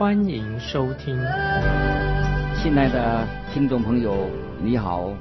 [0.00, 1.14] 欢迎收听。
[2.56, 4.30] 亲爱的听众朋友，
[4.62, 5.14] 你好，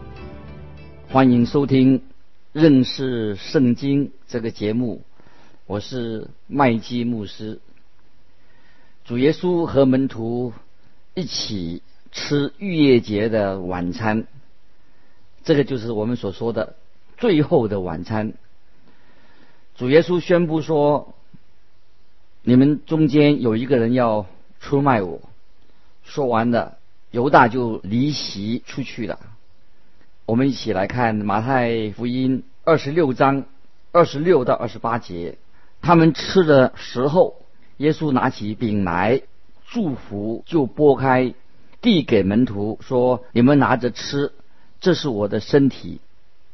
[1.10, 2.02] 欢迎收听
[2.54, 5.02] 认识圣经这个节目。
[5.66, 7.60] 我是麦基牧师。
[9.04, 10.54] 主耶稣和门徒
[11.14, 11.82] 一起
[12.14, 14.28] 吃逾越节的晚餐，
[15.44, 16.78] 这个就是我们所说的
[17.18, 18.32] 最后的晚餐。
[19.76, 21.16] 主耶稣宣布说
[22.44, 24.26] ：“你们中间有一个人要
[24.60, 25.22] 出卖我。”
[26.04, 26.78] 说完了，
[27.12, 29.20] 犹大就离席出去了。
[30.26, 33.46] 我们一起来看马太福音二十六章
[33.92, 35.38] 二十六到二十八节。
[35.82, 37.36] 他们吃的时候，
[37.78, 39.22] 耶稣拿起饼来
[39.68, 41.34] 祝福，就拨开，
[41.82, 44.34] 递给门徒说：“你们拿着吃，
[44.82, 46.02] 这是我的身体。”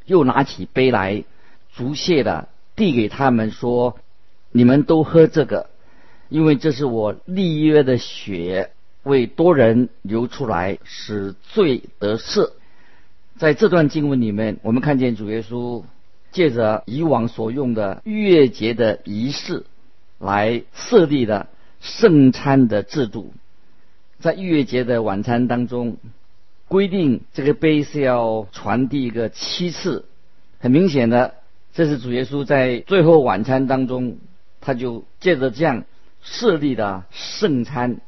[0.06, 1.24] 又拿起杯来，
[1.72, 3.98] 足谢的递给他们说
[4.52, 5.68] ：“你们都喝这个，
[6.28, 8.70] 因为这是我立约的血，
[9.02, 12.50] 为多人流出来，使罪得赦。”
[13.38, 15.82] 在这段经文里面，我们看见主耶稣。
[16.32, 19.64] 借着以往所用的逾越节的仪式，
[20.18, 21.48] 来设立的
[21.80, 23.32] 圣餐的制度，
[24.18, 25.96] 在逾越节的晚餐当中，
[26.68, 30.04] 规定这个杯是要传递一个七次。
[30.58, 31.32] 很明显的，
[31.72, 34.18] 这是主耶稣在最后晚餐当中，
[34.60, 35.84] 他就借着这样
[36.26, 38.02] 设立的圣餐，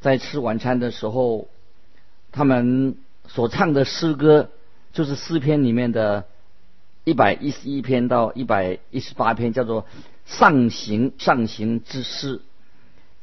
[0.00, 1.46] 在吃晚餐的时候，
[2.32, 2.96] 他们
[3.28, 4.50] 所唱的诗歌
[4.92, 6.24] 就是诗篇里面的。
[7.06, 9.84] 一百一十一篇到一百一十八篇叫做
[10.24, 12.40] 上行上行之诗。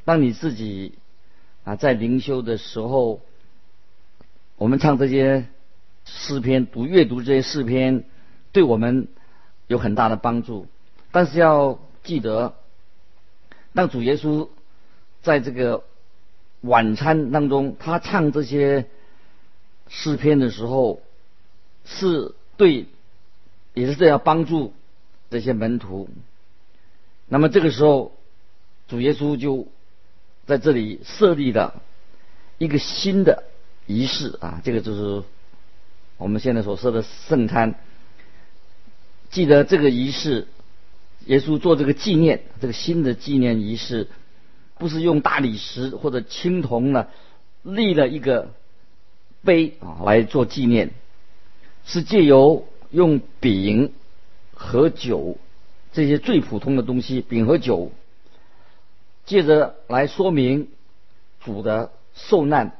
[0.05, 0.99] 当你自己
[1.63, 3.21] 啊在灵修的时候，
[4.57, 5.47] 我们唱这些
[6.05, 8.03] 诗篇，读阅读这些诗篇，
[8.51, 9.07] 对我们
[9.65, 10.67] 有很大的帮助。
[11.11, 12.53] 但是要记得，
[13.73, 14.49] 当主耶稣
[15.21, 15.83] 在这个
[16.61, 18.87] 晚餐当中，他唱这些
[19.87, 21.01] 诗篇的时候，
[21.85, 22.87] 是对。
[23.73, 24.73] 也是这样帮助
[25.29, 26.09] 这些门徒。
[27.29, 28.11] 那么这个时候，
[28.89, 29.65] 主耶稣就
[30.45, 31.81] 在这里设立了
[32.57, 33.45] 一个新的
[33.87, 35.23] 仪式啊，这个就是
[36.17, 37.75] 我们现在所说的圣餐。
[39.29, 40.49] 记得这个仪式，
[41.25, 44.07] 耶稣做这个纪念，这个新的纪念仪式，
[44.77, 47.07] 不是用大理石或者青铜呢
[47.63, 48.51] 立了一个
[49.43, 50.91] 碑啊来做纪念，
[51.85, 52.67] 是借由。
[52.93, 53.93] 用饼
[54.53, 55.37] 和酒
[55.93, 57.93] 这些最普通的东西，饼和酒，
[59.25, 60.67] 借着来说明
[61.39, 62.75] 主的受难，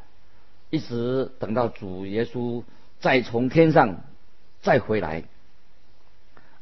[0.70, 2.64] 一直等到主耶稣
[3.00, 4.02] 再从天上
[4.62, 5.24] 再回来。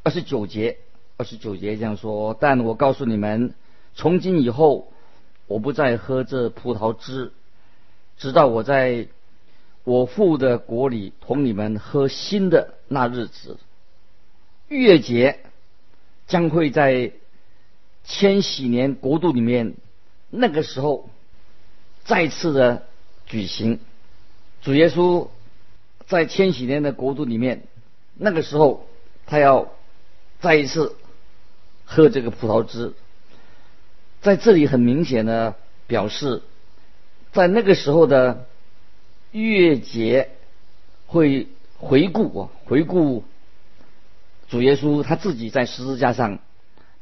[0.04, 0.78] 二十九节，
[1.20, 3.54] 二十九节这样说：但我告诉你们，
[3.94, 4.88] 从今以后，
[5.48, 7.34] 我不再喝这葡萄汁，
[8.18, 9.08] 直到我在。
[9.86, 13.58] 我父的国里同你们喝新的那日子，
[14.68, 15.40] 逾越节
[16.28, 17.14] 将会在
[18.04, 19.74] 千禧年国度里面，
[20.30, 21.10] 那个时候
[22.04, 22.84] 再次的
[23.26, 23.80] 举行。
[24.62, 25.30] 主耶稣
[26.06, 27.64] 在千禧年的国度里面，
[28.14, 28.86] 那个时候
[29.26, 29.72] 他要
[30.40, 30.96] 再一次
[31.90, 32.94] 喝这个葡萄汁，
[34.22, 35.56] 在这里很明显的
[35.88, 36.44] 表示，
[37.34, 38.46] 在那个时候的。
[39.32, 40.32] 月节
[41.06, 43.24] 会回顾啊，回顾
[44.48, 46.40] 主耶稣他自己在十字架上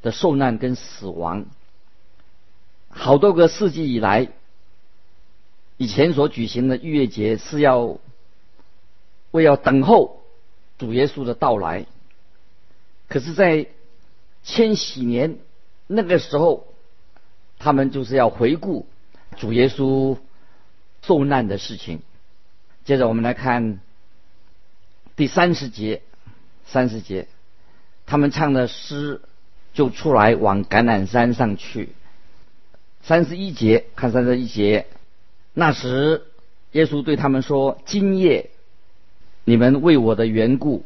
[0.01, 1.45] 的受难跟死亡。
[2.89, 4.27] 好多个世纪以来，
[5.77, 7.97] 以前所举行的逾越节是要
[9.31, 10.19] 为要等候
[10.77, 11.85] 主耶稣的到来。
[13.07, 13.67] 可是，在
[14.47, 15.39] 千禧年
[15.87, 16.67] 那个时候，
[17.59, 18.87] 他们就是要回顾
[19.35, 20.17] 主耶稣
[21.01, 21.99] 受难的事情。
[22.85, 23.81] 接着我们来看
[25.17, 26.01] 第三十节，
[26.65, 27.27] 三十节，
[28.05, 29.19] 他们唱的诗
[29.73, 31.89] 就出来往橄榄山上去。
[33.03, 34.87] 三十一节，看三十一节，
[35.53, 36.25] 那时
[36.71, 38.49] 耶稣对他们说：“今夜
[39.43, 40.85] 你们为我的缘故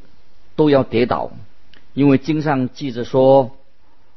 [0.55, 1.31] 都要跌倒，
[1.93, 3.57] 因为经上记着说，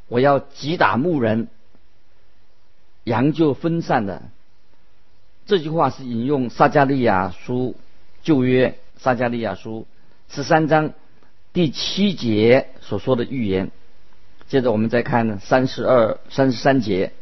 [0.09, 1.49] 我要击打牧人，
[3.05, 4.23] 羊就分散了。
[5.47, 7.77] 这句话是引用撒加利亚书
[8.23, 9.87] 旧约撒加利亚书
[10.31, 10.93] 十三章
[11.53, 13.71] 第七节所说的预言。
[14.47, 17.13] 接着我们再看三十二、三十三节，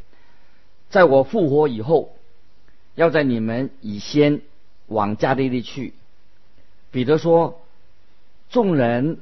[0.91, 2.15] 在我复活以后，
[2.95, 4.41] 要在你们以先
[4.87, 5.95] 往加利利去。
[6.91, 7.61] 彼得说
[8.51, 9.19] ：“众人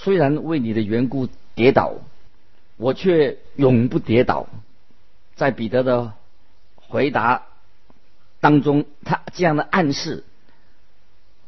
[0.00, 1.94] 虽然为你的缘故跌倒，
[2.76, 4.46] 我却永不跌倒。”
[5.34, 6.14] 在彼得的
[6.74, 7.46] 回答
[8.40, 10.24] 当中，他这样的暗示，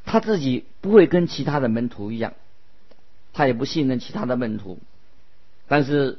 [0.05, 2.35] 他自己不会跟其他的门徒一样，
[3.33, 4.79] 他也不信任其他的门徒。
[5.67, 6.19] 但是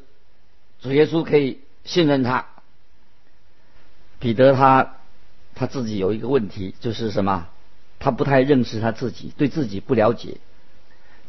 [0.81, 2.45] 主耶稣可以信任他。
[4.19, 4.95] 彼得他
[5.55, 7.47] 他自己有一个问题，就是什么？
[7.99, 10.37] 他不太认识他自己，对自己不了解。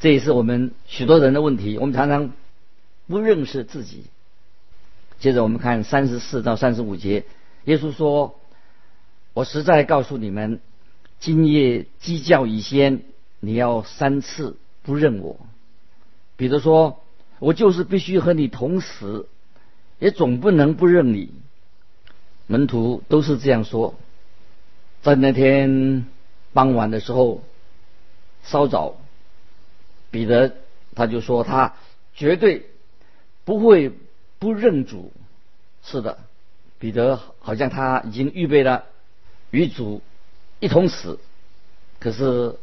[0.02, 1.78] 这也是我们许多人的问题。
[1.78, 2.32] 我们常常
[3.06, 4.06] 不认识自己。
[5.20, 7.24] 接着我们看三十四到三十五节，
[7.66, 8.34] 耶稣说
[9.32, 10.58] ：“我实在告诉你们，
[11.20, 13.02] 今夜鸡叫以先，
[13.38, 15.38] 你要三次不认我。”
[16.36, 16.98] 彼得说。
[17.38, 19.26] 我就是必须和你同死，
[19.98, 21.32] 也总不能不认你。
[22.46, 23.96] 门徒都是这样说。
[25.02, 26.06] 在那天
[26.52, 27.42] 傍晚的时候，
[28.44, 28.94] 稍早，
[30.12, 30.54] 彼得
[30.94, 31.74] 他就说他
[32.14, 32.66] 绝对
[33.44, 33.90] 不会
[34.38, 35.12] 不认主。
[35.82, 36.18] 是的，
[36.78, 38.84] 彼得好像他已经预备了
[39.50, 40.00] 与主
[40.60, 41.18] 一同死。
[41.98, 42.54] 可是，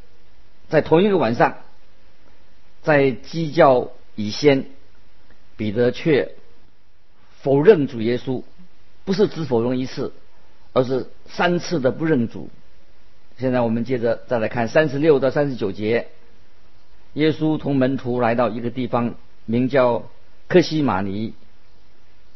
[0.69, 1.57] 在同一个晚上，
[2.81, 3.92] 在鸡叫。
[4.16, 4.66] 以先，
[5.56, 6.34] 彼得却
[7.40, 8.44] 否认主耶稣，
[9.06, 10.12] 不是只否认一次，
[10.74, 12.50] 而是三次的不认主。
[13.38, 16.10] 现在我们接着再来看三十六到三十九节，
[17.19, 20.06] 耶稣同门徒来到一个地方，名叫
[20.48, 21.33] 克西马尼，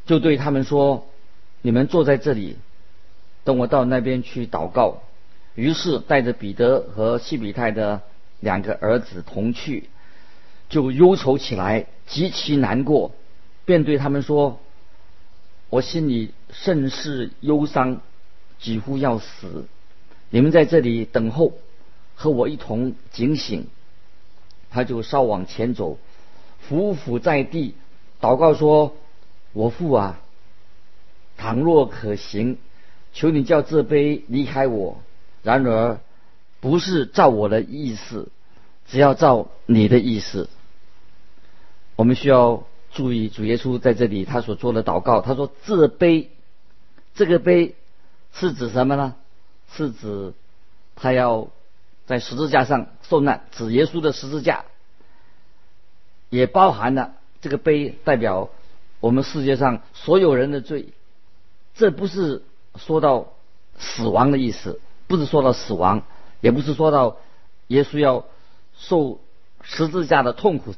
[0.06, 1.08] 就对他们说
[1.64, 2.58] ：“你们坐在这里，
[3.46, 5.02] 等我到那边去祷告。”
[5.56, 8.02] 于是带着彼得和西比泰的
[8.42, 9.90] 两个儿子同去。
[10.68, 13.14] 就忧愁起来，极其难过，
[13.64, 14.60] 便对他们说
[15.72, 18.02] ：“我心里甚是忧伤，
[18.60, 19.66] 几乎要死。
[20.30, 21.54] 你们在这里等候，
[22.16, 23.68] 和我一同警醒。”
[24.74, 26.00] 他就稍往前走，
[26.68, 27.76] 伏伏在地，
[28.20, 28.96] 祷告说
[29.54, 30.20] ：“我父啊，
[31.38, 32.58] 倘若可行，
[33.14, 34.98] 求你叫这杯离开我。
[35.44, 36.00] 然而，
[36.60, 38.30] 不是照我的意思，
[38.88, 40.50] 只要照你的意思。”
[41.96, 45.22] 我们需要注意主耶稣在这里他所做的祷告。
[45.22, 46.32] 他说：“这杯，
[47.14, 47.76] 这个杯
[48.34, 49.14] 是指什么呢？
[49.72, 50.34] 是指
[50.96, 51.50] 他要
[52.06, 54.66] 在十字架上受难，指耶稣的十字架，
[56.30, 58.50] 也包含了这个杯代表
[59.00, 60.90] 我们世界上所有人的罪。
[61.76, 62.44] 这不是
[62.76, 63.34] 说到
[63.78, 66.04] 死亡的意思，不是说到死亡，
[66.42, 67.18] 也不是说到
[67.68, 68.26] 耶稣要
[68.78, 69.20] 受
[69.62, 70.76] 十字架的痛苦。”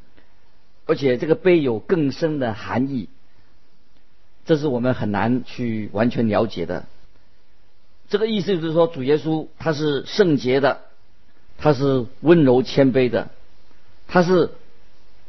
[0.88, 3.08] 而且这个碑有更深的含义，
[4.44, 6.86] 这是我们很难去完全了解的。
[8.08, 10.82] 这个意思就是说，主耶稣他是圣洁的，
[11.58, 13.30] 他是温柔谦卑的，
[14.08, 14.50] 他是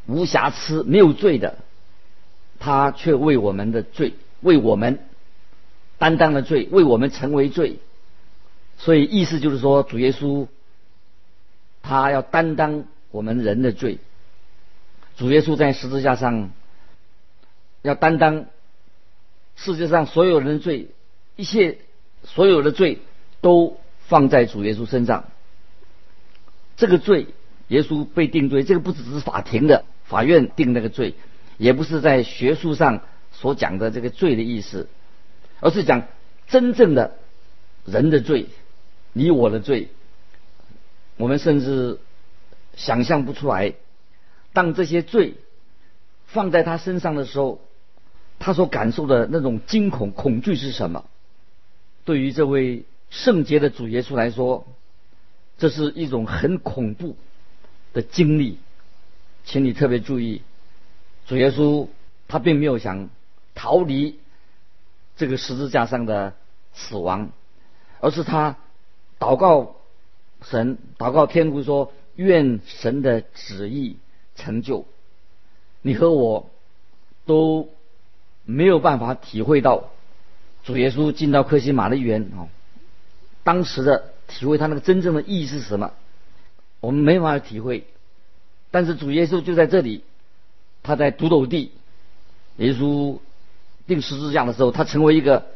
[0.06, 1.58] 无瑕疵、没有罪的，
[2.60, 5.00] 他却为我们的罪，为我们
[5.98, 7.80] 担当了罪，为我们成为罪。
[8.78, 10.48] 所以意思就是说，主耶稣
[11.82, 13.98] 他要担当我们人的罪。
[15.18, 16.52] 主耶稣在十字架上
[17.82, 18.46] 要担当
[19.56, 20.90] 世界上所有人的罪，
[21.36, 21.80] 一切
[22.24, 23.00] 所有的罪
[23.42, 25.26] 都放在主耶稣身上。
[26.78, 27.28] 这个罪，
[27.68, 31.16] 耶稣被定罪，这个不只是法庭的法院定那个罪，
[31.58, 34.88] 也不是在学术上所讲的这个罪的意思，
[35.60, 36.08] 而是讲
[36.48, 37.16] 真正的
[37.84, 38.46] 人的罪，
[39.12, 39.90] 你我的罪，
[41.18, 42.00] 我们甚至
[42.76, 43.74] 想象不出来。
[44.54, 45.36] 当这些罪
[46.28, 47.60] 放在他身上的时候，
[48.40, 51.06] 他所感受的那种惊恐、恐惧是什么？
[52.06, 54.66] 对于这位圣洁的主耶稣来说，
[55.58, 57.16] 这是一种很恐怖
[57.94, 58.60] 的经历。
[59.44, 60.42] 请你特别注意，
[61.26, 61.88] 主耶稣
[62.28, 63.10] 他并没有想
[63.56, 64.20] 逃离
[65.16, 66.34] 这个十字架上的
[66.74, 67.30] 死亡，
[68.00, 68.58] 而是他
[69.20, 69.76] 祷告
[70.42, 73.98] 神，祷告天父说：“愿神的旨意。”
[74.38, 74.86] 成就，
[75.82, 76.52] 你和我
[77.26, 77.70] 都
[78.46, 79.90] 没有办法体会到
[80.64, 82.46] 主耶稣进到克西马的园啊，
[83.44, 85.94] 当时的体会他那个真正的意义是什么？
[86.80, 87.86] 我们没法体会。
[88.70, 90.04] 但是主耶稣就在这里，
[90.84, 91.72] 他在独斗地，
[92.58, 93.20] 耶稣
[93.88, 95.48] 定十字架的时候，他成为一个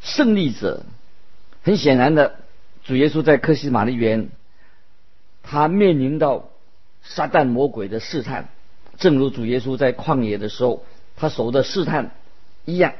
[0.00, 0.84] 胜利者，
[1.62, 2.36] 很显然的，
[2.84, 4.28] 主耶稣在克西马利园，
[5.42, 6.48] 他面临到
[7.02, 8.48] 撒旦魔鬼的试探，
[8.96, 10.84] 正如主耶稣在旷野的时候，
[11.16, 12.12] 他受的试探
[12.64, 12.94] 一样。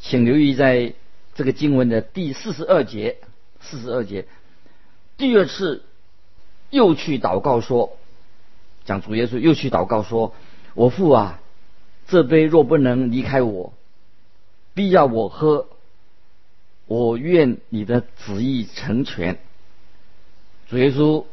[0.00, 0.92] 请留意在
[1.34, 3.18] 这个经文的第四十二节，
[3.68, 4.26] 四十二节，
[5.16, 5.82] 第二次
[6.70, 7.96] 又去祷告说，
[8.84, 10.34] 讲主耶稣又去祷告说
[10.74, 11.40] ：“我父啊，
[12.06, 13.72] 这杯若不能离开我，
[14.74, 15.66] 必要我喝，
[16.86, 19.38] 我愿你的旨意成全。”
[20.68, 21.24] 主耶稣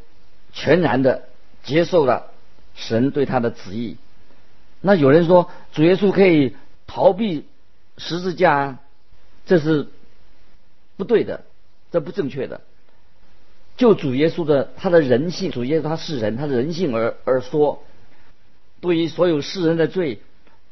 [0.54, 1.24] 全然的
[1.64, 2.32] 接受了
[2.76, 3.98] 神对他的旨意。
[4.82, 6.56] 那有人说，主耶稣可以
[6.88, 7.46] 逃避。
[7.98, 8.80] 十字架，
[9.46, 9.90] 这是
[10.98, 11.44] 不对的，
[11.92, 12.62] 这不正确的。
[13.78, 17.84] 就主耶稣的他的人性，主耶稣他是人，他的人性而而说，
[18.80, 20.22] 对于所有世人的罪，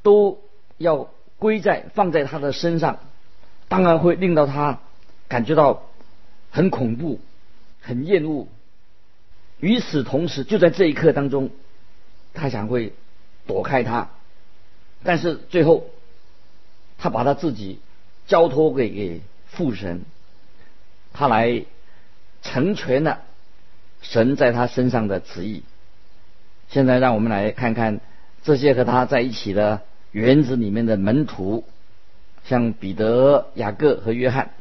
[0.02, 0.40] 都
[0.78, 3.00] 要归在放在他的身上，
[3.68, 4.80] 当然会令到他
[5.28, 5.84] 感觉到
[6.52, 7.20] 很恐怖、
[7.82, 8.48] 很厌恶。
[9.60, 11.50] 与此同时，就在这一刻当中，
[12.34, 12.94] 他想会
[13.46, 14.10] 躲开他，
[15.04, 15.86] 但是最后。
[17.02, 17.80] 他把他自己
[18.28, 20.02] 交托给给父神，
[21.14, 21.66] 他来
[22.42, 23.20] 成全了
[24.02, 25.64] 神在他身上的旨意。
[26.70, 28.00] 现在让我们来看看
[28.44, 31.66] 这些和他在一起的园子里面的门徒，
[32.46, 34.52] 像彼得、雅各和约翰。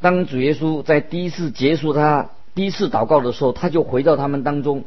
[0.00, 4.84] 当主耶稣在第一次结束他第一次祷告的时候，他就回到他们当中，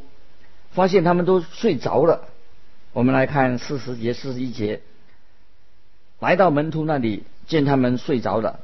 [0.71, 2.27] 发现他们都睡着了。
[2.91, 4.81] 我们来看四十节、四十一节。
[6.19, 8.61] 来到门徒那里，见他们睡着了，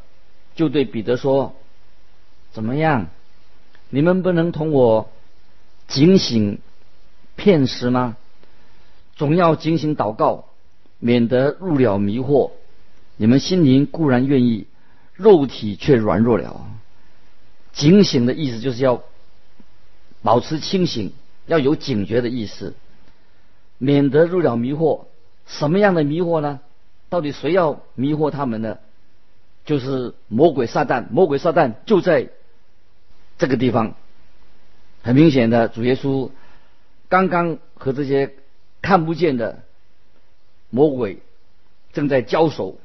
[0.56, 1.56] 就对彼得说
[2.60, 3.08] ：“怎么样？
[3.90, 5.10] 你们不能同我
[5.88, 6.60] 警醒
[7.38, 8.18] 片时吗？
[9.16, 10.44] 总要警醒祷告，
[11.00, 12.52] 免得入了迷惑。
[13.16, 14.68] 你们心灵固然愿意，
[15.14, 16.66] 肉体却软弱了。
[17.72, 19.04] 警醒的意思就是要
[20.22, 21.14] 保持清醒，
[21.46, 22.76] 要有警觉的意思，
[23.78, 25.06] 免得入了迷惑。
[25.48, 26.60] 什么样的迷惑呢？”
[27.08, 28.80] 到底谁要迷惑他们呢？
[29.64, 32.28] 就是魔鬼撒旦，魔鬼撒旦就在
[33.40, 33.96] 这个地方。
[35.02, 36.30] 很明显的，主耶稣
[37.08, 38.36] 刚刚和这些
[38.84, 39.64] 看不见的
[40.70, 41.18] 魔鬼
[41.92, 42.78] 正在交手。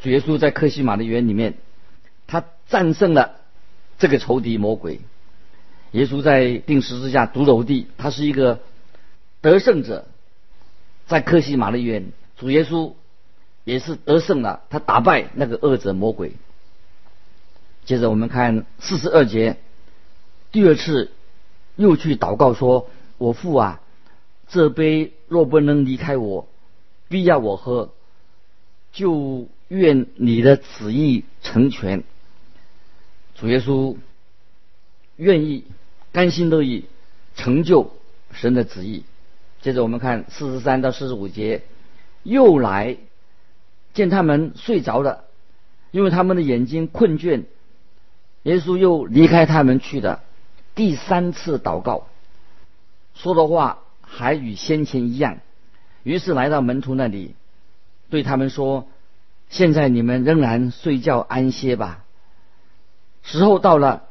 [0.00, 1.54] 主耶稣在克西马的园里面，
[2.26, 3.36] 他战胜了
[4.00, 5.00] 这个仇敌魔鬼。
[5.92, 8.58] 耶稣在定十字架独楼地，他是一个
[9.40, 10.06] 得胜者。
[11.06, 12.94] 在克西马的园，主耶稣。
[13.64, 16.32] 也是得胜了，他打败那个恶者魔鬼。
[17.84, 19.56] 接着我们看四十二节，
[20.52, 21.10] 第二次
[21.76, 22.88] 又去祷告说
[23.18, 23.80] ：“我父啊，
[24.48, 26.48] 这杯若不能离开我，
[27.08, 27.90] 必要我喝，
[28.92, 32.04] 就愿你的旨意成全。”
[33.36, 33.96] 主耶稣
[35.16, 35.64] 愿意
[36.12, 36.84] 甘心乐意
[37.34, 37.90] 成就
[38.32, 39.04] 神的旨意。
[39.60, 41.62] 接着我们看四十三到四十五节，
[42.22, 42.96] 又来。
[43.92, 45.22] 见他们睡着了，
[45.92, 47.44] 因为他们的眼睛困倦，
[48.44, 50.20] 耶稣又离开他们去的。
[50.74, 52.06] 第三次祷告，
[53.14, 55.38] 说的话还与先前一样，
[56.02, 57.34] 于是来到门徒那里，
[58.08, 58.86] 对他们说
[59.50, 62.04] ：“现在你们仍然睡觉安歇吧。
[63.22, 64.04] 时候到了，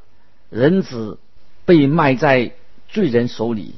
[0.49, 1.19] 人子
[1.65, 2.53] 被卖在
[2.89, 3.75] 罪人手里。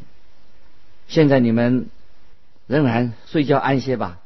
[1.07, 1.87] 现在你们
[2.67, 4.19] 仍然睡觉安歇吧。”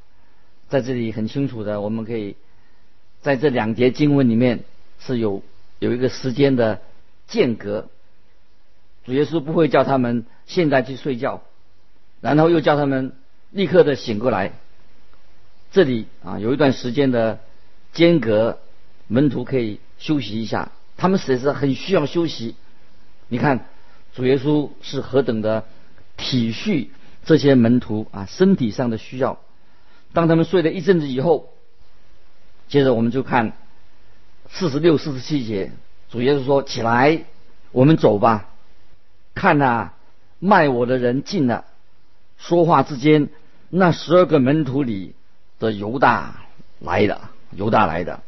[0.70, 2.36] 在这里很清楚的，我们可以
[3.22, 4.60] 在这两节经文里面
[5.00, 5.42] 是有
[5.80, 6.82] 有一个时间的
[7.28, 7.88] 间隔。
[9.06, 11.42] 主耶稣不会叫他们现在去睡觉，
[12.22, 13.14] 然后又叫他们
[13.50, 14.52] 立刻的醒过来。
[15.72, 17.40] 这里啊有一段时间的
[17.94, 18.60] 间隔，
[19.08, 20.72] 门徒可以休息一下。
[20.98, 22.56] 他们实在是很需要休息。
[23.30, 23.66] 你看
[24.14, 25.64] 主耶稣是何等的
[26.18, 26.90] 体恤
[27.24, 29.40] 这些门徒啊身体上的需要。
[30.12, 31.54] 当他们睡了一阵子以后，
[32.68, 33.54] 接着我们就看
[34.50, 35.72] 四十六、四十七节，
[36.10, 37.24] 主耶稣说：“起来，
[37.72, 38.50] 我们走吧。”
[39.34, 39.92] 看呐，
[40.40, 41.66] 卖我的人进了。
[42.38, 43.30] 说话之间，
[43.70, 45.14] 那十二个门徒里
[45.60, 46.42] 的犹大
[46.80, 48.22] 来了，犹大来的，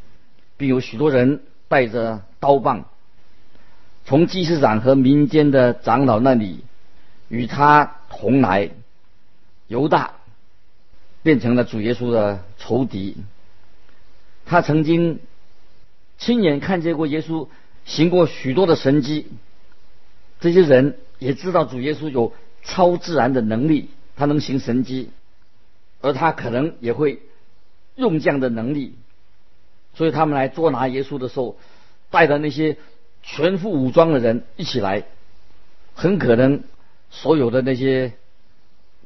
[0.57, 2.85] 并有许多人带着刀棒，
[4.05, 6.63] 从祭司长和民间的长老那里
[7.27, 8.69] 与他同来。
[9.67, 10.13] 犹大。
[11.23, 13.15] 变成了主耶稣的仇敌。
[14.47, 15.19] 他曾经
[16.21, 17.47] 亲眼看见过耶稣
[17.83, 19.25] 行过许多的神迹，
[20.39, 22.31] 这些人也知道主耶稣有
[22.63, 25.09] 超自然的能力，他能行神迹，
[25.99, 27.23] 而他可能也会
[27.95, 28.93] 用这样的能力，
[29.95, 31.57] 所以他们来捉拿耶稣的时候，
[32.11, 32.77] 带着那些
[33.23, 35.05] 全副武装的人一起来，
[35.95, 36.63] 很可能
[37.09, 38.13] 所有的那些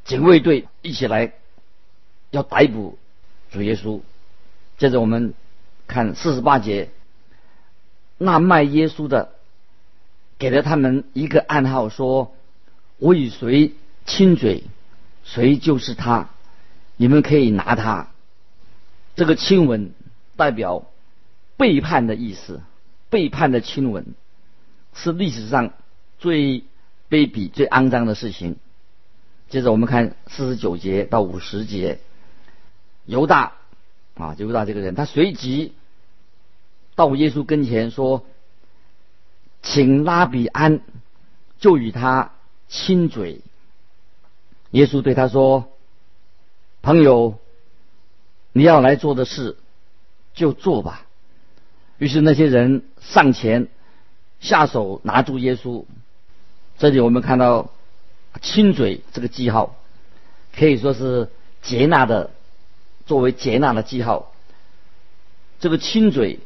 [0.04, 1.32] 警卫队一起来
[2.32, 2.98] 要逮捕
[3.52, 4.02] 主耶稣。
[4.78, 5.34] 接着我们
[5.88, 6.90] 看四十八节，
[8.18, 9.34] 那卖耶稣的
[10.38, 12.34] 给了他们一个暗号，说
[12.98, 13.74] ：“我与谁
[14.06, 14.64] 亲嘴，
[15.24, 16.30] 谁就是他。
[16.98, 18.10] 你们可以拿他。”
[19.16, 19.92] 这个亲吻
[20.36, 20.86] 代表
[21.58, 22.62] 背叛的意思，
[23.10, 24.06] 背叛的亲吻
[24.94, 25.74] 是历史上
[26.20, 26.64] 最
[27.10, 28.58] 卑鄙、最肮脏的事情。
[29.50, 32.00] 接着我们看四十九节到五十节，
[33.06, 33.54] 犹大
[34.16, 35.74] 啊，犹大这个人，他随即
[36.96, 38.26] 到耶稣跟前说
[39.62, 40.82] ：“请拉比安，
[41.60, 42.32] 就与他
[42.68, 43.42] 亲嘴。”
[44.72, 45.70] 耶稣对他说
[46.82, 47.38] ：“朋友。”
[48.58, 49.58] 你要来做的事，
[50.34, 51.06] 就做吧。
[51.98, 53.68] 于是那些人上前
[54.40, 55.84] 下手拿住耶稣。
[56.78, 57.70] 这里我们看到
[58.42, 59.76] 亲嘴这个记号，
[60.56, 61.30] 可以说是
[61.64, 62.32] 接纳的，
[63.06, 64.32] 作为接纳的记号。
[65.60, 66.40] 这个亲嘴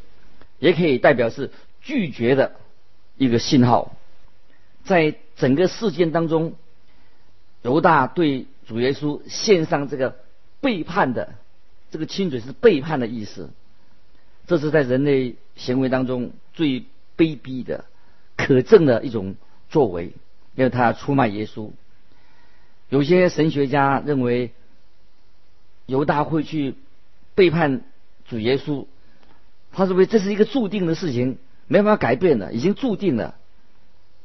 [0.60, 1.50] 也可以代表是
[1.80, 2.52] 拒绝的
[3.16, 3.96] 一个信号。
[4.84, 6.54] 在整个事件当中，
[7.62, 10.16] 犹大对主耶稣献上这个
[10.60, 11.34] 背叛的。
[11.90, 13.50] 这个亲嘴是背叛的意思，
[14.46, 16.82] 这是在人类行为当中最
[17.16, 17.84] 卑鄙的、
[18.36, 19.34] 可憎的一种
[19.70, 20.12] 作为，
[20.54, 21.72] 因为他出卖耶稣。
[22.90, 24.52] 有些神学家认为，
[25.86, 26.76] 犹大会去
[27.34, 27.82] 背叛
[28.28, 28.86] 主耶稣，
[29.72, 33.36] 他认为这是一个注定的事情，没办法改变的，已经注定了。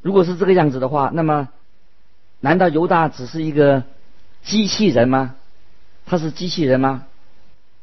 [0.02, 1.50] 如果是这个样子的话，那么
[2.40, 3.84] 难道犹大只是一个
[4.44, 5.36] 机器人吗？
[6.06, 7.08] 他是机器人吗？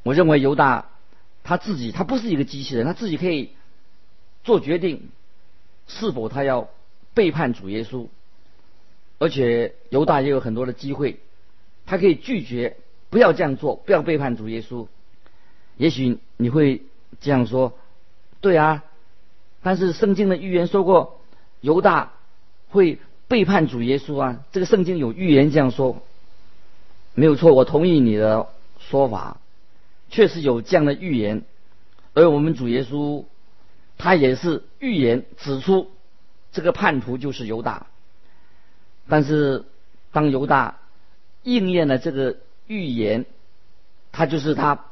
[0.05, 0.87] 我认为犹大
[1.45, 3.51] 他自己他不是一个机器人，他自己可以
[4.45, 5.09] 做决定
[5.89, 6.69] 是否他要
[7.15, 8.07] 背叛主耶稣，
[9.19, 11.19] 而且犹大也有很多的机会，
[11.87, 12.77] 他可以拒绝
[13.11, 14.87] 不要这样做，不要背叛主耶稣。
[15.77, 16.83] 也许你会
[17.23, 17.73] 这样说，
[18.43, 18.85] 对啊，
[19.63, 21.21] 但是圣经的预言说过
[21.61, 22.13] 犹大
[22.69, 26.03] 会背叛主耶稣啊，这个圣经有预言这样说，
[27.15, 29.39] 没有错，我同意你的说法。
[30.11, 31.43] 确实有这样的预言，
[32.13, 33.25] 而我们主耶稣，
[33.97, 35.91] 他也是预言指出
[36.53, 37.87] 这个叛徒就是犹大。
[39.09, 39.65] 但是
[40.13, 40.81] 当犹大
[41.45, 43.25] 应验了这个预言，
[44.13, 44.85] 他就是他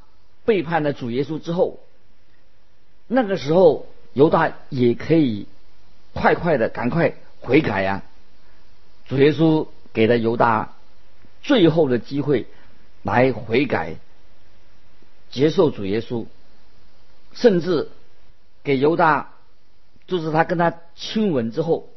[0.47, 1.81] 背叛了主耶稣之后，
[3.13, 5.49] 那个时候犹大也可以
[6.13, 8.03] 快快的赶快悔改呀。
[9.09, 10.75] 主耶稣给了犹大
[11.43, 12.47] 最后的机会
[13.03, 13.97] 来悔改。
[15.33, 16.27] 接受主耶稣，
[17.33, 17.89] 甚至
[18.63, 19.33] 给犹大，
[20.07, 21.89] 就是他跟他亲吻之后，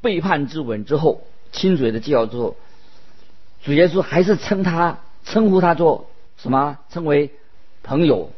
[0.00, 2.56] 背叛之吻之后，亲嘴的记号之后，
[3.64, 6.78] 主耶稣还是称他称呼他做什么？
[6.90, 7.32] 称为
[7.82, 8.30] 朋友，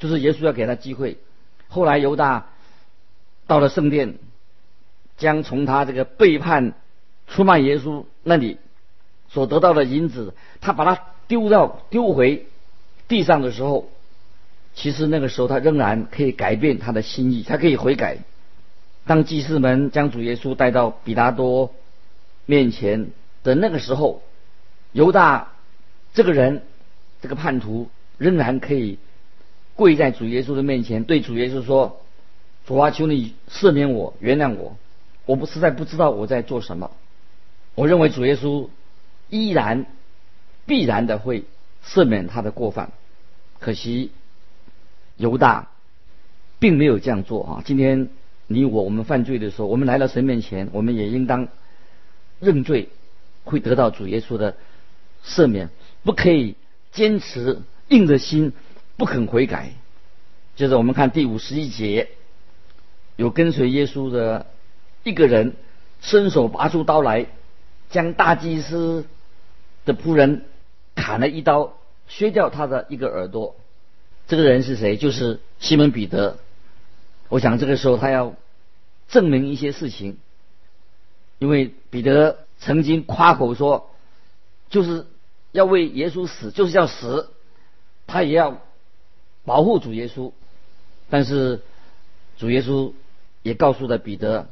[0.00, 1.18] 就是耶稣要给他机会。
[1.68, 2.48] 后来犹大
[3.46, 4.16] 到了圣殿，
[5.16, 6.72] 将从他这个背叛、
[7.28, 8.58] 出卖耶稣那里
[9.28, 12.46] 所得到的银子，他把它丢到丢回。
[13.06, 13.90] 地上的时候，
[14.72, 18.18] 其实那个时候他仍然可以改变他的心意，他可以悔改。
[19.04, 21.74] 当祭司们将主耶稣带到比拉多
[22.46, 23.10] 面前
[23.42, 24.22] 的那个时候，
[24.92, 25.50] 犹大
[26.14, 26.62] 这个人，
[27.20, 28.98] 这个叛徒仍然可以
[29.80, 32.02] 跪在主耶稣的面前，对主耶稣说
[32.68, 34.76] ：“主啊，求你赦免我，原谅我，
[35.24, 36.90] 我不实在不知道我在做什么。”
[37.74, 38.68] 我认为主耶稣
[39.30, 39.86] 依然
[40.66, 41.44] 必然的会
[41.82, 42.92] 赦免他的过犯。
[43.58, 44.10] 可惜，
[45.16, 45.70] 犹大
[46.58, 47.62] 并没有这样做啊！
[47.64, 48.10] 今天
[48.48, 51.48] 你我我们犯罪的时候，我们来到神面前，我们也应当
[52.38, 52.90] 认罪，
[53.44, 54.56] 会得到主耶稣的
[55.24, 55.70] 赦免。
[56.02, 56.54] 不可以
[56.92, 58.52] 坚持硬着心
[59.00, 59.72] 不肯悔改。
[60.56, 62.10] 接着我们看第五十一节，
[63.16, 64.44] 有跟随耶稣的
[65.04, 65.56] 一个人
[66.02, 67.24] 伸手拔出刀来，
[67.88, 69.06] 将大祭司
[69.86, 70.44] 的仆人
[70.94, 71.72] 砍了一刀。
[72.08, 73.56] 削掉他的一个耳朵，
[74.26, 74.98] 这个人是谁？
[74.98, 76.36] 就是西门彼得。
[77.30, 78.34] 我想这个时候他要
[79.08, 80.18] 证明一些事情，
[81.38, 83.90] 因为彼得曾经夸口说，
[84.68, 85.06] 就是
[85.52, 87.30] 要为耶稣死，就是要死，
[88.06, 88.60] 他也要
[89.50, 90.30] 保护主耶稣。
[91.08, 91.60] 但是
[92.38, 92.92] 主耶稣
[93.42, 94.46] 也告诉了彼得，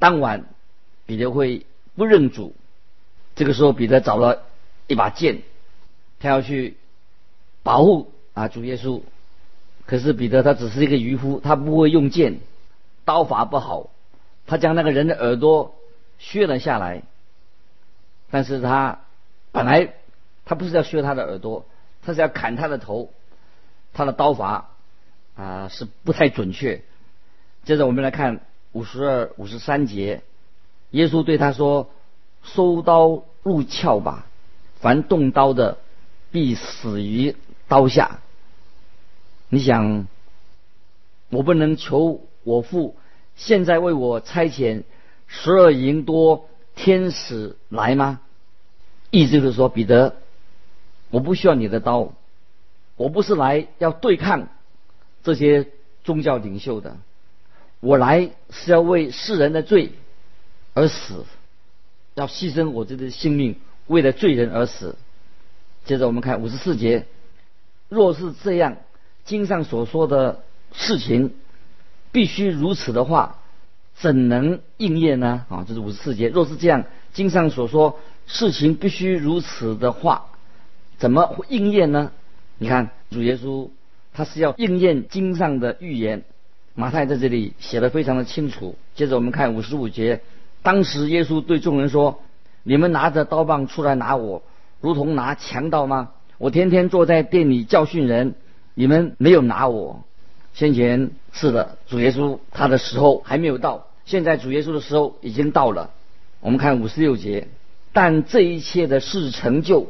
[0.00, 0.46] 当晚
[1.06, 2.52] 彼得会不认主。
[3.36, 4.42] 这个时候彼得找了
[4.88, 5.42] 一把剑。
[6.18, 6.76] 他要去
[7.62, 9.02] 保护啊主耶稣，
[9.86, 12.40] 可是彼得他只是一个渔夫，他不会用剑，
[13.04, 13.90] 刀法不好，
[14.48, 15.76] 他将那个人的耳朵
[16.18, 17.04] 削了下来。
[18.32, 18.98] 但是他
[19.52, 19.94] 本来
[20.44, 21.64] 他不是要削他的耳朵，
[22.02, 23.12] 他是要砍他的头，
[23.92, 24.70] 他的刀法
[25.34, 26.82] 啊是不太准确。
[27.64, 28.40] 接着我们来看
[28.72, 30.22] 五十二、五十三节，
[30.90, 31.90] 耶稣对他说
[32.42, 34.26] ：“收刀入鞘吧，
[34.80, 35.78] 凡动刀的
[36.30, 38.20] 必死于刀下。”
[39.50, 40.06] 你想，
[41.30, 42.96] 我不能求我父
[43.36, 44.82] 现在为我差遣
[45.26, 48.20] 十二营多天使来吗？
[49.10, 50.16] 意思就是说，彼得，
[51.10, 52.12] 我不需要你的刀，
[52.98, 54.48] 我不是来要对抗
[55.22, 55.68] 这些
[56.04, 56.98] 宗教领袖的，
[57.80, 59.92] 我来是要为世人的罪
[60.74, 61.24] 而死，
[62.14, 63.56] 要牺牲我自己的性命，
[63.86, 64.96] 为了罪人而死。
[65.86, 67.06] 接着我们看五十四节，
[67.88, 68.76] 若是这样。
[69.24, 71.34] 经上所说的事情
[72.12, 73.40] 必须如此的话，
[73.94, 75.44] 怎能应验呢？
[75.50, 76.28] 啊，这是五十四节。
[76.28, 80.30] 若是这样，经上所说事情必须如此的话，
[80.96, 82.10] 怎么会应验呢？
[82.58, 83.68] 你看主耶稣
[84.12, 86.24] 他是要应验经上的预言，
[86.74, 88.76] 马太在这里写的非常的清楚。
[88.94, 90.20] 接着我们看五十五节，
[90.62, 92.20] 当时耶稣对众人说
[92.64, 94.42] ：“你们拿着刀棒出来拿我，
[94.80, 96.10] 如同拿强盗吗？
[96.36, 98.34] 我天天坐在店里教训人。”
[98.74, 100.04] 你们没有拿我，
[100.54, 105.90] 先前是的，主耶稣他的时候还没有到，现在主耶稣的时候已经到了。
[106.38, 107.48] 我们看五十六节，
[107.92, 109.88] 但这一切的事成就，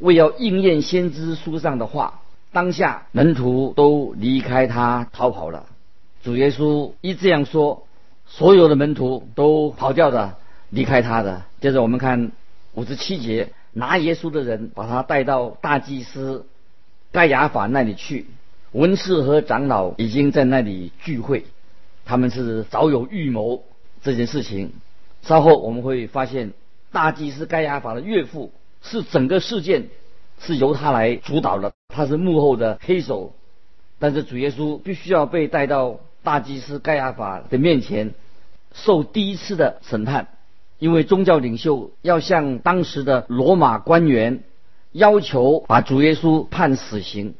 [0.00, 2.20] 为要应验先知书上的话，
[2.52, 5.66] 当下门徒都离开他逃跑了。
[6.22, 7.86] 主耶稣一这样说，
[8.26, 10.34] 所有的门徒都跑掉的
[10.68, 11.42] 离开他的。
[11.60, 12.32] 接着我们看
[12.74, 16.46] 五十七节，拿耶稣的人把他带到大祭司。
[17.12, 18.28] 盖亚法那里去，
[18.70, 21.44] 文士和长老已经在那里聚会，
[22.04, 23.64] 他们是早有预谋
[24.00, 24.70] 这件事情。
[25.22, 26.52] 稍后我们会发现，
[26.92, 28.52] 大祭司盖亚法的岳父
[28.82, 29.88] 是整个事件
[30.40, 33.32] 是由他来主导的，他是幕后的黑手。
[33.98, 38.14] 但是主耶稣必须要被带到大祭司盖亚法的面前，
[38.72, 40.28] 受第一次的审判，
[40.78, 44.42] 因为宗教领袖要向当时的罗马官员。
[44.92, 47.34] 要求把主耶稣判死刑，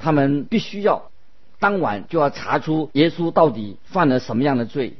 [0.00, 1.12] 他们必须要
[1.60, 4.94] 当晚就要查出耶稣到底犯了什么样的罪，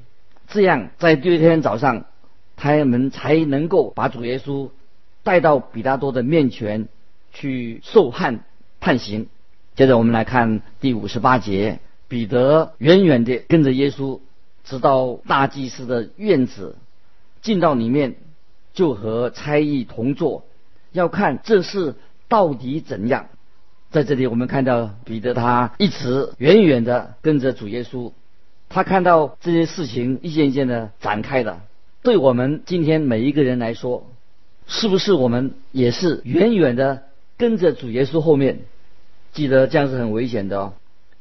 [0.47, 2.05] 这样在第二天早上，
[2.55, 4.69] 他们才能够把主耶稣
[5.23, 6.89] 带到比拉多的面前
[7.33, 8.45] 去受判
[8.81, 9.29] 判刑。
[9.77, 11.79] 接着我们来看第五十八节，
[12.09, 14.21] 彼得远远地跟着耶稣，
[14.65, 16.77] 直到大祭司的院子，
[17.41, 18.17] 进到里面，
[18.75, 20.45] 就和差役同坐。
[20.93, 21.95] 要看这事
[22.29, 23.29] 到底怎样，
[23.91, 28.13] 在这里我们看到彼得他一直远远的跟着主耶稣，
[28.69, 31.63] 他看到这些事情一件一件的展开了。
[32.03, 34.11] 对我们今天每一个人来说，
[34.71, 37.03] 是不是我们也是远远的
[37.37, 38.61] 跟着主耶稣后面？
[39.35, 40.73] 记得这样是很危险的哦，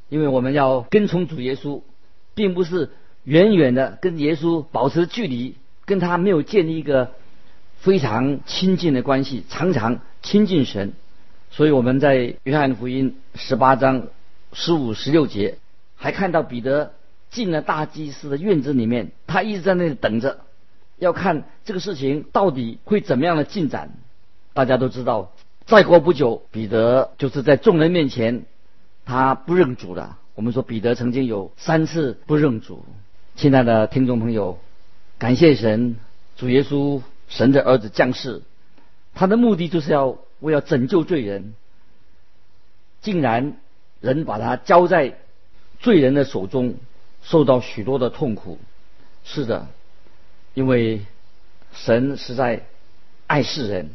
[0.07, 1.81] 因为我们要跟从主耶稣，
[2.33, 2.91] 并不是
[3.25, 7.12] 远远的跟耶稣保持距离，跟他没有建立一个。
[7.81, 10.91] 非常亲近的关系，常常亲近神，
[11.49, 14.07] 所以我们在约翰福音十八章
[14.51, 15.59] 十五、十六节
[15.95, 16.91] 还看到彼得
[17.31, 20.41] 进了大祭司的院子里面，他一直在那里等着，
[20.99, 23.91] 要看这个事情到底会怎么样的进展。
[24.53, 25.31] 大家都知道，
[25.65, 28.45] 再过不久，彼得就是在众人面前，
[29.05, 30.17] 他不认主了。
[30.35, 32.85] 我们说彼得曾经有三次不认主。
[33.35, 34.59] 亲爱的听众朋友，
[35.17, 35.95] 感谢神，
[36.38, 37.01] 主耶稣。
[37.29, 38.41] 神的儿子降世，
[39.13, 41.53] 他的目的就是要为要拯救罪人。
[43.01, 43.57] 竟然
[44.01, 45.15] 人把他交在
[45.79, 46.77] 罪人的手中，
[47.21, 48.57] 受到许多的痛苦。
[49.23, 49.67] 是的，
[50.53, 51.01] 因为
[51.73, 52.65] 神实在
[53.27, 53.91] 爱世人，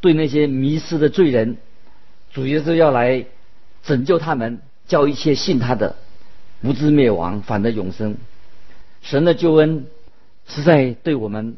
[0.00, 1.56] 对那些迷失的罪人，
[2.32, 3.24] 主耶稣要来
[3.82, 5.96] 拯救他们，叫一切信他的
[6.60, 8.16] 不至灭亡，反得永生。
[9.02, 9.86] 神的救恩
[10.46, 11.56] 实在对我们。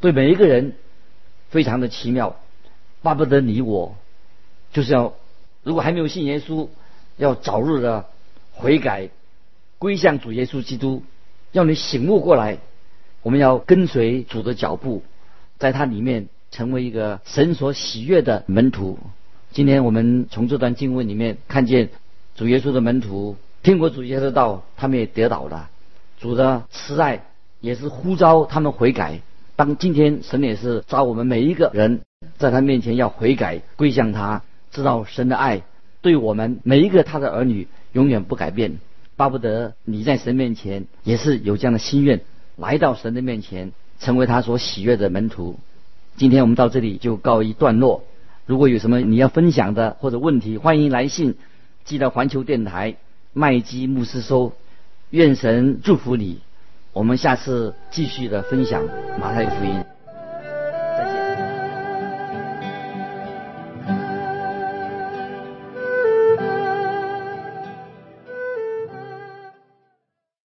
[0.00, 0.74] 对每一个人
[1.50, 2.36] 非常的奇妙，
[3.02, 3.96] 巴不得你我
[4.72, 5.14] 就是要，
[5.64, 6.68] 如果还没有信耶稣，
[7.16, 8.06] 要早日的
[8.52, 9.08] 悔改
[9.78, 11.02] 归向主耶稣基督，
[11.50, 12.58] 要你醒悟过来，
[13.28, 15.02] 我们要跟随主的脚步，
[15.58, 18.98] 在他里面成为一个神所喜悦的门徒。
[19.52, 21.90] 今天我们从这段经文里面看见
[22.36, 25.68] 主耶稣的门徒听过主耶稣的道，他们也得到了
[26.18, 27.26] 主的慈爱，
[27.60, 29.20] 也是呼召他们悔改。
[29.56, 32.00] 当今天神也是召我们每一个人
[32.38, 35.60] 在他面前要悔改归向他，知道神的爱
[36.00, 38.78] 对我们每一个他的儿女永远不改变，
[39.16, 42.22] 巴不得你在神面前也是有这样的心愿，
[42.58, 45.58] 来到神的面前，成为他所喜悦的门徒。
[46.16, 48.02] 今天我们到这里就告一段落。
[48.46, 51.36] 如果有什么你要分享的或者问题，欢迎来信
[51.84, 52.96] 寄到环球电台
[53.32, 54.52] 麦基牧师收。
[55.10, 56.40] 愿神祝福你。
[56.92, 58.82] 我们下次继续的分享
[59.20, 59.84] 马太福音。